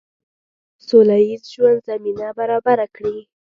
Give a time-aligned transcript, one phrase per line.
[0.77, 3.17] د سوله ییز ژوند زمینه برابره کړي.